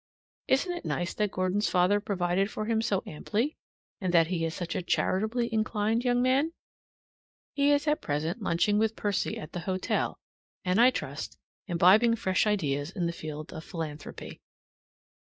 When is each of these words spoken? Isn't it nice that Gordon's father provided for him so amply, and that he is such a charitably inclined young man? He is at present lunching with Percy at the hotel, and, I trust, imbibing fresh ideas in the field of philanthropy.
Isn't 0.47 0.71
it 0.71 0.83
nice 0.83 1.13
that 1.13 1.29
Gordon's 1.29 1.69
father 1.69 1.99
provided 1.99 2.49
for 2.49 2.65
him 2.65 2.81
so 2.81 3.03
amply, 3.05 3.55
and 3.99 4.11
that 4.11 4.25
he 4.33 4.43
is 4.43 4.55
such 4.55 4.73
a 4.75 4.81
charitably 4.81 5.53
inclined 5.53 6.03
young 6.03 6.23
man? 6.23 6.53
He 7.53 7.69
is 7.69 7.85
at 7.87 8.01
present 8.01 8.41
lunching 8.41 8.79
with 8.79 8.95
Percy 8.95 9.37
at 9.37 9.51
the 9.53 9.59
hotel, 9.69 10.17
and, 10.65 10.81
I 10.81 10.89
trust, 10.89 11.37
imbibing 11.67 12.15
fresh 12.15 12.47
ideas 12.47 12.89
in 12.89 13.05
the 13.05 13.13
field 13.13 13.53
of 13.53 13.63
philanthropy. 13.63 14.41